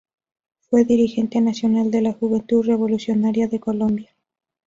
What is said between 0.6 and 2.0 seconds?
Fue dirigente nacional